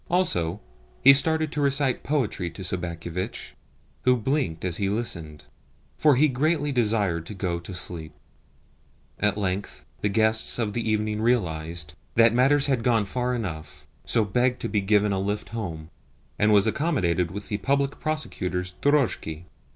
[0.09, 0.59] Also,
[1.03, 3.53] he started to recite poetry to Sobakevitch,
[4.01, 5.45] who blinked as he listened,
[5.95, 8.11] for he greatly desired to go to sleep.
[9.19, 14.25] At length the guest of the evening realised that matters had gone far enough, so
[14.25, 15.91] begged to be given a lift home,
[16.39, 19.43] and was accommodated with the Public Prosecutor's drozhki.